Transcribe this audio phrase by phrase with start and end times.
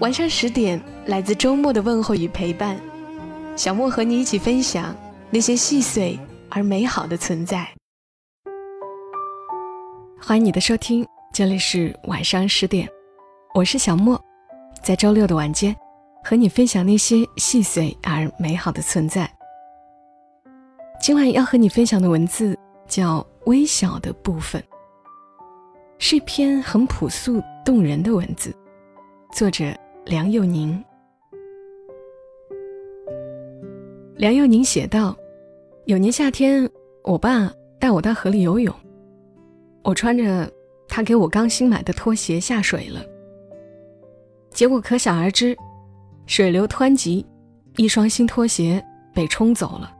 [0.00, 2.78] 晚上十点，来自周末的问候与陪伴，
[3.56, 4.94] 小莫和你一起分享
[5.30, 6.18] 那些细碎
[6.50, 7.66] 而美好的存在。
[10.20, 12.86] 欢迎你的收听，这里是晚上十点，
[13.54, 14.22] 我是小莫，
[14.82, 15.74] 在周六的晚间
[16.22, 19.26] 和你分享那些细碎而美好的存在。
[21.00, 22.54] 今晚要和你分享的文字
[22.86, 24.60] 叫《微小的部分》，
[25.98, 28.54] 是一篇很朴素动人的文字，
[29.32, 29.74] 作者。
[30.06, 30.84] 梁又宁，
[34.14, 35.16] 梁又宁写道
[35.86, 36.70] ：“有年夏天，
[37.02, 38.72] 我爸带我到河里游泳，
[39.82, 40.48] 我穿着
[40.86, 43.04] 他给我刚新买的拖鞋下水了。
[44.52, 45.56] 结果可想而知，
[46.26, 47.26] 水流湍急，
[47.74, 48.80] 一双新拖鞋
[49.12, 49.92] 被冲走了。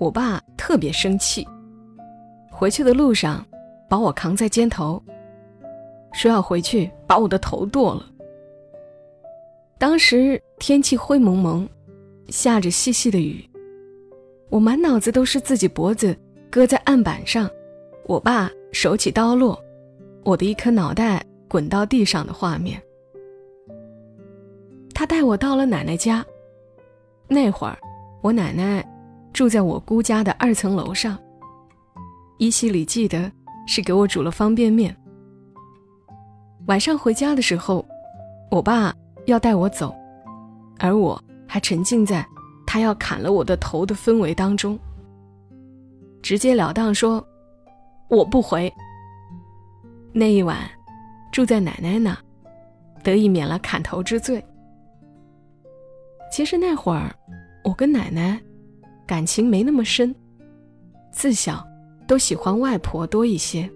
[0.00, 1.46] 我爸特别生气，
[2.50, 3.46] 回去的路上
[3.88, 5.00] 把我扛在肩头，
[6.12, 8.10] 说要回去把我的头剁了。”
[9.76, 11.68] 当时天气灰蒙蒙，
[12.28, 13.44] 下着细细的雨，
[14.48, 16.16] 我满脑子都是自己脖子
[16.48, 17.50] 搁在案板上，
[18.06, 19.60] 我爸手起刀落，
[20.24, 22.80] 我的一颗脑袋滚到地上的画面。
[24.94, 26.24] 他带我到了奶奶家，
[27.28, 27.76] 那会儿
[28.22, 28.82] 我奶奶
[29.32, 31.18] 住在我姑家的二层楼上，
[32.38, 33.30] 依稀里记得
[33.66, 34.96] 是给我煮了方便面。
[36.68, 37.84] 晚上回家的时候，
[38.50, 38.94] 我爸。
[39.26, 39.94] 要带我走，
[40.78, 42.26] 而我还沉浸在
[42.66, 44.78] 他要砍了我的头的氛围当中，
[46.22, 47.26] 直截了当说
[48.08, 48.72] ：“我不回。”
[50.12, 50.58] 那一晚
[51.32, 52.16] 住在奶奶那，
[53.02, 54.44] 得以免了砍头之罪。
[56.30, 57.14] 其实那会儿
[57.64, 58.40] 我跟奶奶
[59.06, 60.14] 感情没那么深，
[61.12, 61.66] 自小
[62.06, 63.70] 都喜欢外婆多一些，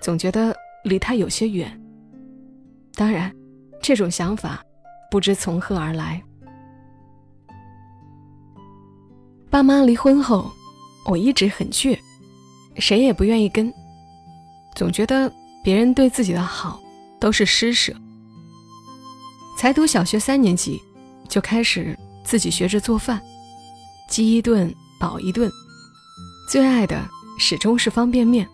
[0.00, 0.54] 总觉得
[0.84, 1.80] 离她有些远。
[2.94, 3.34] 当然。
[3.82, 4.62] 这种想法
[5.10, 6.22] 不知从何而来。
[9.48, 10.52] 爸妈离婚后，
[11.06, 11.98] 我一直很倔，
[12.76, 13.72] 谁也不愿意跟，
[14.76, 15.32] 总觉得
[15.64, 16.80] 别人对自己的好
[17.18, 17.92] 都是施舍。
[19.58, 20.80] 才读小学三年级，
[21.28, 23.20] 就开始自己学着做饭，
[24.08, 25.50] 饥一顿饱一顿，
[26.48, 27.04] 最爱的
[27.38, 28.48] 始终是方便面，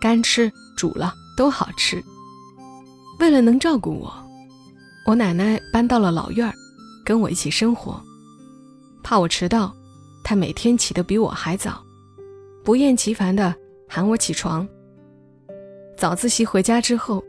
[0.00, 2.00] 干吃煮了都好吃。
[3.18, 4.21] 为了能照顾我。
[5.04, 6.54] 我奶奶搬到了老院儿，
[7.04, 8.00] 跟我一起生活。
[9.02, 9.74] 怕我迟到，
[10.22, 11.82] 她每天起得比我还早，
[12.62, 13.52] 不厌其烦地
[13.88, 14.66] 喊我起床。
[15.96, 17.22] 早自习回家之后，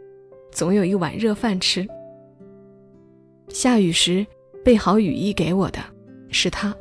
[0.51, 1.88] 总有一碗热饭吃。
[3.50, 4.25] 下雨时
[4.63, 5.79] 备好雨衣给我的
[6.29, 6.73] 是她，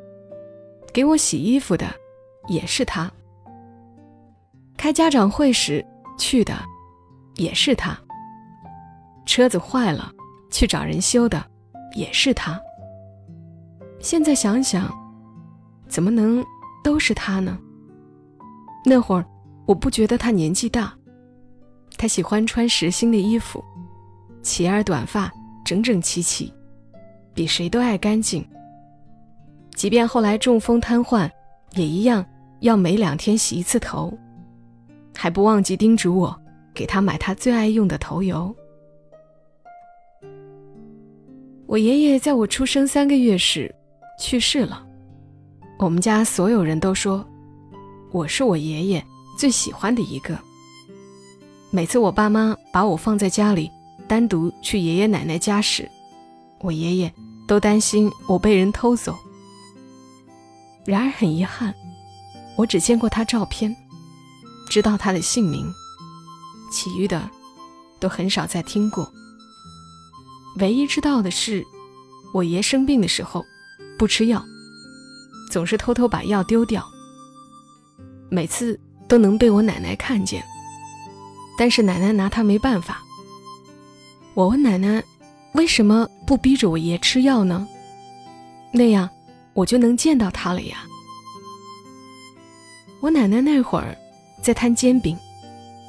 [0.92, 1.86] 给我洗衣服的
[2.48, 3.10] 也是她。
[4.76, 5.84] 开家长会时
[6.19, 6.54] 去的
[7.36, 7.98] 也是她。
[9.24, 10.12] 车子坏了。
[10.53, 11.45] 去找人修的，
[11.97, 12.61] 也是他。
[13.99, 14.93] 现在想想，
[15.89, 16.45] 怎么能
[16.85, 17.59] 都是他呢？
[18.85, 19.25] 那会儿
[19.67, 20.93] 我不觉得他年纪大，
[21.97, 23.65] 他喜欢穿实心的衣服，
[24.43, 25.33] 齐耳短发，
[25.65, 26.53] 整整齐齐，
[27.33, 28.47] 比谁都爱干净。
[29.75, 31.31] 即便后来中风瘫痪，
[31.75, 32.25] 也一样
[32.61, 34.13] 要每两天洗一次头，
[35.17, 36.37] 还不忘记叮嘱我
[36.75, 38.55] 给他买他最爱用的头油。
[41.72, 43.75] 我爷爷在我出生三个月时
[44.21, 44.87] 去世了，
[45.78, 47.27] 我们家所有人都说
[48.10, 49.03] 我是我爷爷
[49.38, 50.38] 最喜欢的一个。
[51.71, 53.71] 每次我爸妈把我放在家里
[54.06, 55.91] 单独去爷爷奶奶家时，
[56.60, 57.10] 我爷爷
[57.48, 59.16] 都担心我被人偷走。
[60.84, 61.74] 然而很遗憾，
[62.54, 63.74] 我只见过他照片，
[64.69, 65.72] 知道他的姓名，
[66.71, 67.30] 其余的
[67.98, 69.10] 都很少再听过。
[70.57, 71.65] 唯一知道的是，
[72.34, 73.45] 我爷生病的时候
[73.99, 74.45] 不吃药，
[75.51, 76.87] 总是偷偷把药丢掉。
[78.31, 78.78] 每次
[79.09, 80.45] 都能被我奶奶看见，
[81.59, 83.03] 但是奶奶拿他没办法。
[84.34, 85.03] 我问奶奶，
[85.54, 87.66] 为什么不逼着我爷吃药呢？
[88.72, 89.09] 那样
[89.53, 90.84] 我就能见到他了呀。
[93.01, 93.97] 我奶奶那会儿
[94.41, 95.19] 在摊煎饼，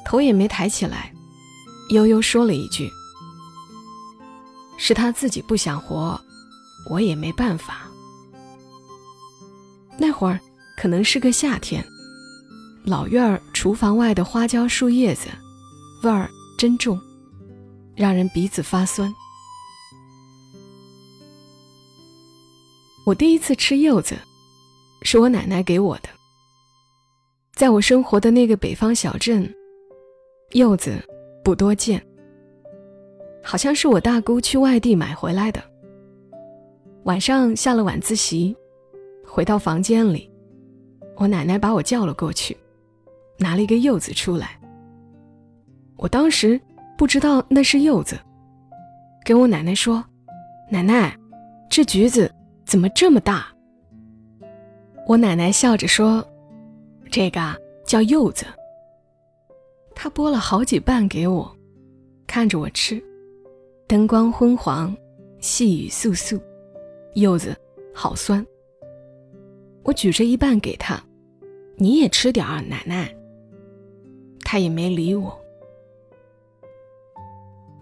[0.04, 1.12] 头也没抬起来，
[1.90, 2.90] 悠悠说了一句。
[4.76, 6.20] 是他自己不想活，
[6.90, 7.88] 我也没办法。
[9.96, 10.38] 那会儿
[10.76, 11.84] 可能是个夏天，
[12.84, 15.28] 老院儿厨房外的花椒树叶子，
[16.02, 16.28] 味儿
[16.58, 17.00] 真重，
[17.94, 19.12] 让人鼻子发酸。
[23.06, 24.16] 我第一次吃柚子，
[25.02, 26.08] 是我奶奶给我的。
[27.54, 29.54] 在我生活的那个北方小镇，
[30.52, 31.00] 柚子
[31.44, 32.04] 不多见。
[33.44, 35.62] 好像是我大姑去外地买回来的。
[37.04, 38.56] 晚上下了晚自习，
[39.26, 40.30] 回到房间里，
[41.16, 42.56] 我奶奶把我叫了过去，
[43.38, 44.58] 拿了一个柚子出来。
[45.96, 46.58] 我当时
[46.96, 48.18] 不知道那是柚子，
[49.24, 50.02] 跟我奶奶说
[50.70, 51.14] ：“奶奶，
[51.68, 52.32] 这橘子
[52.64, 53.46] 怎么这么大？”
[55.06, 56.26] 我奶奶笑着说。
[57.10, 57.54] 这个
[57.86, 58.44] 叫柚子。
[59.94, 61.54] 他剥了好几瓣给我，
[62.26, 63.00] 看着我吃。
[63.86, 64.96] 灯光昏黄，
[65.40, 66.40] 细雨簌簌，
[67.14, 67.54] 柚子
[67.94, 68.44] 好酸。
[69.82, 70.98] 我举着一半给他，
[71.76, 73.14] 你也吃点儿，奶奶。
[74.42, 75.38] 他也没理我。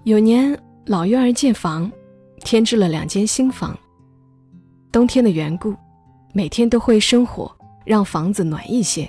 [0.02, 1.90] 有年老院儿建房，
[2.40, 3.78] 添置了两间新房。
[4.90, 5.72] 冬天的缘故，
[6.34, 7.54] 每天都会生火，
[7.86, 9.08] 让房子暖一些。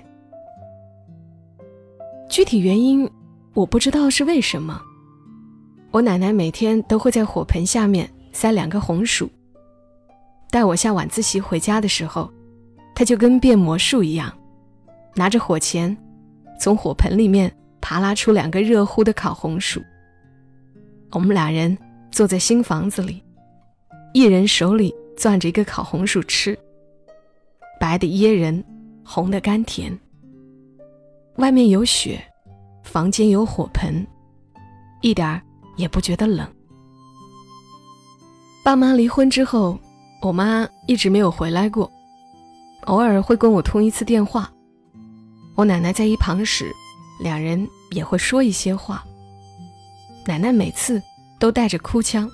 [2.29, 3.09] 具体原因
[3.55, 4.79] 我不知道是为什么。
[5.93, 9.29] 我奶奶每天都会在火盆下面塞两个红薯。
[10.49, 12.33] 带我下晚自习回家的时候，
[12.95, 14.35] 她就跟变魔术一样，
[15.13, 15.95] 拿着火钳，
[16.59, 19.79] 从火盆里面扒拉出两个热乎的烤红薯。
[21.11, 21.77] 我们俩人
[22.11, 23.21] 坐在新房子里，
[24.15, 26.57] 一人手里攥着一个烤红薯吃，
[27.79, 28.63] 白的噎人，
[29.05, 29.95] 红的甘甜。
[31.35, 32.19] 外面有雪，
[32.81, 34.03] 房间有火盆，
[35.01, 35.39] 一点儿
[35.75, 36.47] 也不觉得冷。
[38.63, 39.79] 爸妈离婚之后，
[40.21, 41.91] 我妈一直没有回来过，
[42.85, 44.51] 偶尔会跟我通一次电话。
[45.55, 46.71] 我奶奶在一旁时，
[47.19, 49.03] 两人也会说一些话。
[50.25, 51.01] 奶奶每次
[51.39, 52.29] 都带着哭腔，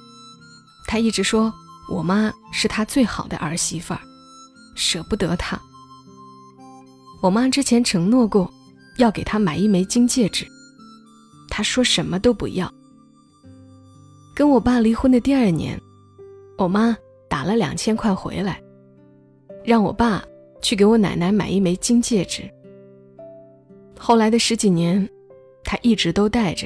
[0.88, 1.53] 她一直说
[1.92, 4.00] 我妈是她最好的儿媳妇儿，
[4.75, 5.59] 舍不得她。
[7.21, 8.51] 我妈之前承诺过。
[8.97, 10.45] 要给她买一枚金戒指，
[11.50, 12.69] 她说什么都不要。
[14.39, 15.77] 跟我爸离婚的第二年，
[16.57, 16.97] 我妈
[17.27, 18.57] 打了两千块回来，
[19.65, 20.24] 让我爸
[20.62, 22.50] 去给我奶奶买一枚金戒指。
[24.00, 25.06] 后来的十几年，
[25.62, 26.65] 他一直都戴着。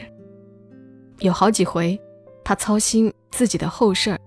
[1.21, 1.99] 有好几回，
[2.43, 4.19] 他操心自己的后事儿，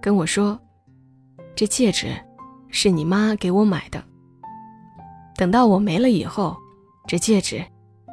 [0.00, 0.56] 跟我说
[1.56, 2.14] ：“这戒指
[2.68, 4.00] 是你妈给我买的，
[5.36, 6.56] 等到我没了以后。”
[7.08, 7.60] 这戒指，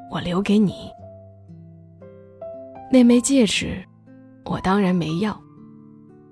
[0.10, 0.90] 我留给你。
[2.92, 3.86] 那枚戒指，
[4.50, 5.40] 我当然没要，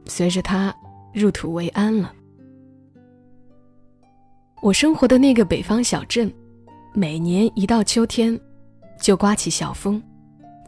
[0.08, 0.75] 随着他
[1.14, 2.12] 入土为安了。
[4.60, 6.34] 我生活的那个北方小镇，
[6.96, 8.38] 每年一到秋天，
[9.00, 10.02] 就刮起小风，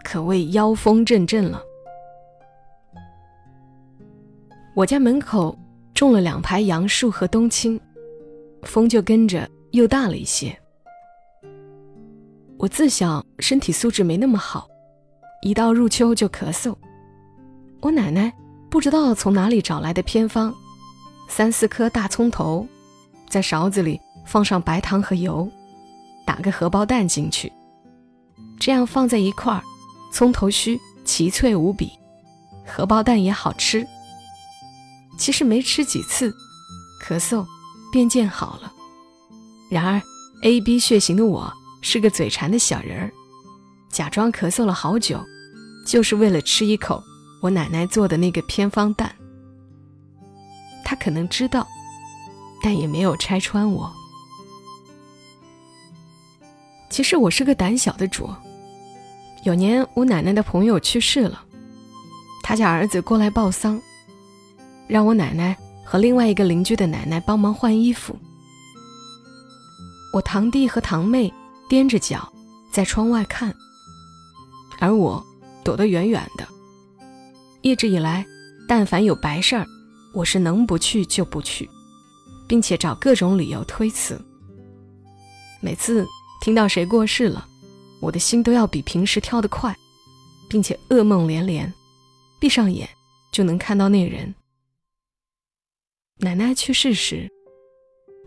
[0.03, 1.59] 可谓妖风阵阵了。
[4.75, 5.57] 我家门口
[5.95, 7.81] 种了两排杨树和冬青，
[8.61, 10.55] 风就跟着又大了一些。
[12.59, 14.67] 我自小身体素质没那么好，
[15.41, 16.75] 一到入秋就咳嗽。
[17.81, 18.33] 我奶奶
[18.69, 20.53] 不知道从哪里找来的偏方，
[21.27, 22.67] 三四颗大葱头，
[23.29, 25.49] 在勺子里放上白糖和油，
[26.25, 27.51] 打个荷包蛋进去，
[28.59, 29.63] 这样放在一块儿，
[30.11, 31.91] 葱头须奇脆无比，
[32.65, 33.85] 荷包蛋也好吃。
[35.17, 36.33] 其实没吃几次，
[37.03, 37.45] 咳嗽
[37.91, 38.71] 便见好了。
[39.69, 40.01] 然而
[40.43, 41.53] A B 血型的我。
[41.81, 43.11] 是个嘴馋的小人儿，
[43.89, 45.25] 假装咳嗽了好久，
[45.87, 47.01] 就是为了吃一口
[47.41, 49.13] 我奶奶做的那个偏方蛋。
[50.83, 51.67] 他可能知道，
[52.63, 53.91] 但也没有拆穿我。
[56.89, 58.29] 其实我是个胆小的主。
[59.43, 61.43] 有年我奶奶的朋友去世了，
[62.43, 63.81] 他家儿子过来报丧，
[64.87, 68.17] 让我奶奶和另外一个邻居的奶奶帮忙换衣服。
[70.13, 71.33] 我堂弟和堂妹。
[71.69, 72.27] 踮着脚
[72.71, 73.55] 在窗外看，
[74.79, 75.23] 而我
[75.63, 76.47] 躲得远远的。
[77.61, 78.25] 一直以来，
[78.67, 79.65] 但凡有白事儿，
[80.13, 81.69] 我是能不去就不去，
[82.47, 84.19] 并且找各种理由推辞。
[85.61, 86.05] 每次
[86.41, 87.45] 听到谁过世了，
[88.01, 89.75] 我的心都要比平时跳得快，
[90.49, 91.71] 并且噩梦连连，
[92.39, 92.87] 闭上眼
[93.31, 94.33] 就能看到那人。
[96.19, 97.29] 奶奶去世时，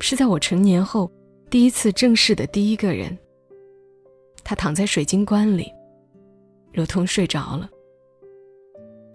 [0.01, 1.11] 是在我成年后
[1.51, 3.17] 第一次正式的第一个人。
[4.45, 5.73] 他躺在水晶棺里，
[6.73, 7.69] 如同睡着了。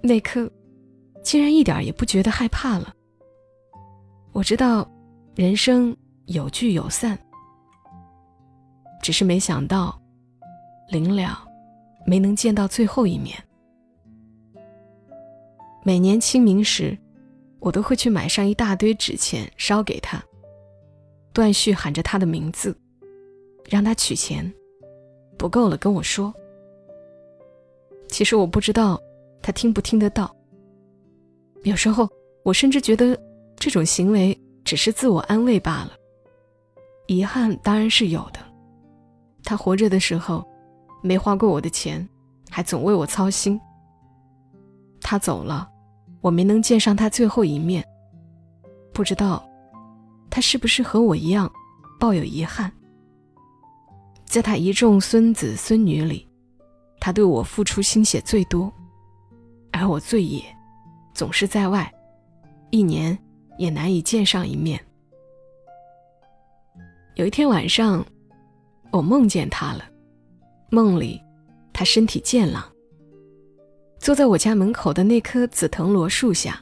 [0.08, 0.50] 那刻，
[1.22, 2.96] 竟然一点也不觉得害怕了。
[4.32, 4.90] 我知道，
[5.36, 5.96] 人生
[6.28, 7.20] 有聚有散，
[9.04, 10.00] 只是没想到，
[10.90, 11.46] 临了
[12.06, 13.38] 没能见到最后一面。
[15.84, 16.98] 每年清明时，
[17.60, 20.24] 我都会去买上一大堆纸钱烧给他，
[21.34, 22.74] 断续喊着他的名字，
[23.66, 24.54] 让他取钱，
[25.38, 26.34] 不够了跟我说。
[28.08, 29.02] 其实我不知道
[29.48, 30.30] 他听不听得到。
[31.64, 32.06] 有时候
[32.44, 33.18] 我甚至觉得
[33.56, 35.92] 这种行为只是自我安慰罢了。
[37.08, 38.42] 遗憾当然是有的，
[39.46, 40.46] 他活着的时候
[41.02, 42.06] 没花过我的钱，
[42.50, 43.58] 还总为我操心。
[45.00, 45.70] 他走了，
[46.20, 47.82] 我没能见上他最后一面，
[48.94, 49.48] 不知道
[50.30, 51.50] 他是不是和我一样
[51.98, 52.70] 抱有遗憾。
[54.26, 56.28] 在他一众孙子孙女里。
[57.00, 58.74] 他对我付出心血最多，
[59.78, 60.44] 而我最野，
[61.14, 61.94] 总是在外，
[62.72, 63.18] 一年
[63.58, 64.84] 也难以见上一面。
[67.16, 68.06] 有一天晚上，
[68.92, 69.86] 我梦见他了，
[70.70, 71.22] 梦里
[71.72, 72.64] 他身体健朗，
[74.00, 76.60] 坐在我家门口的那棵紫藤萝树下。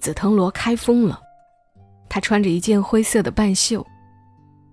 [0.00, 1.20] 紫藤萝开封了，
[2.08, 3.86] 他穿着一件灰色的半袖，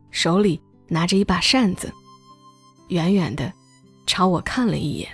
[0.09, 1.93] 手里拿着一把扇子，
[2.87, 3.53] 远远的。
[4.07, 5.07] 朝我看了一眼，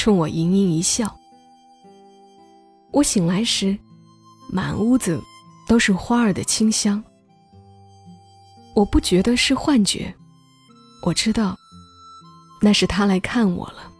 [0.00, 1.14] 冲我盈盈一笑。
[2.90, 3.76] 我醒来时，
[4.50, 5.22] 满屋子
[5.68, 7.04] 都是花儿的清香。
[8.74, 10.14] 我不觉得是幻觉，
[11.02, 11.54] 我知道，
[12.62, 13.92] 那是他来看我了。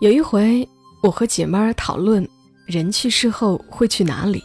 [0.00, 0.66] 有一回，
[1.02, 2.26] 我和姐妹儿讨论
[2.66, 4.42] 人去世后会去哪里。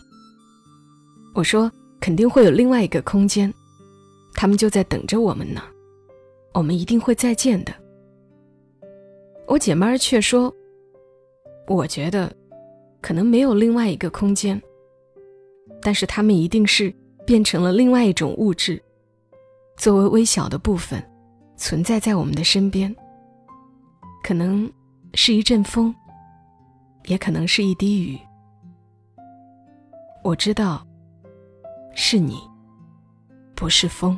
[1.33, 3.53] 我说肯定会有另外一个空间，
[4.33, 5.63] 他们就在等着我们呢。
[6.53, 7.73] 我们一定会再见的。
[9.47, 10.53] 我姐妹儿却说
[11.67, 12.33] ：“我觉得，
[13.01, 14.61] 可能没有另外一个空间，
[15.81, 16.93] 但是他们一定是
[17.25, 18.81] 变成了另外一种物质，
[19.75, 21.03] 作为微小的部分，
[21.57, 22.95] 存在在我们的身边。
[24.23, 24.71] 可能
[25.15, 25.93] 是一阵风，
[27.07, 28.17] 也可能是一滴雨。
[30.23, 30.85] 我知道，
[31.93, 32.37] 是你，
[33.53, 34.17] 不是风。”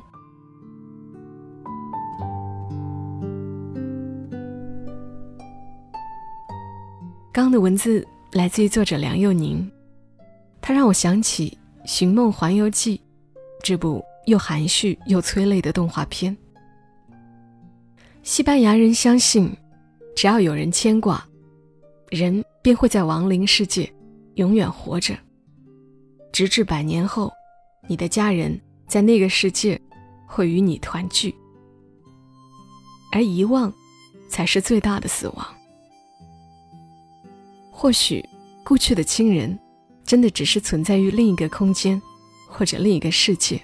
[7.34, 9.68] 刚的文字来自于作者梁又宁，
[10.62, 11.58] 他让我想起
[11.90, 12.96] 《寻梦环游记》
[13.64, 16.38] 这部又含蓄又催泪的动画片。
[18.22, 19.52] 西班牙人相信，
[20.16, 21.28] 只要有人牵挂，
[22.12, 23.92] 人便会在亡灵世界
[24.36, 25.18] 永远活着，
[26.32, 27.34] 直至百年后，
[27.88, 29.82] 你的家人在那个世界
[30.28, 31.34] 会与你团聚，
[33.12, 33.74] 而遗忘
[34.30, 35.48] 才是最大的死亡。
[37.84, 38.24] 或许，
[38.64, 39.60] 故去的亲人，
[40.06, 42.02] 真的只是存在于另一个空间，
[42.48, 43.62] 或者另一个世界。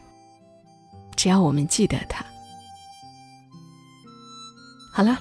[1.16, 2.26] 只要我们记得他。
[4.92, 5.18] 好了，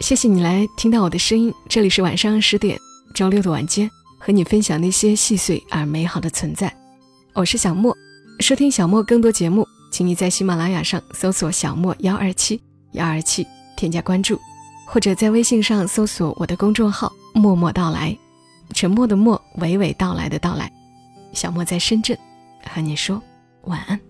[0.00, 1.54] 谢谢你来听到我的声音。
[1.68, 2.76] 这里是晚上十点，
[3.14, 3.88] 周六的晚间，
[4.18, 6.76] 和你分享那些细碎而美好的存在。
[7.34, 7.96] 我是小莫，
[8.40, 12.60] 收听小莫更多节目，请你在喜马拉雅上搜索“小莫幺二七
[12.94, 13.46] 幺二七”，
[13.78, 14.36] 添加关注，
[14.88, 18.18] 或者在微信上搜索我的公众号“默默到来”。
[18.74, 20.70] 沉默的默，娓娓道来的到来。
[21.32, 22.18] 小莫在深圳，
[22.64, 23.22] 和你说
[23.62, 24.09] 晚安。